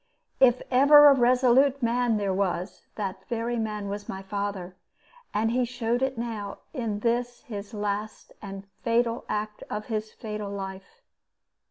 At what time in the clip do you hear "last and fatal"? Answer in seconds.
7.77-9.25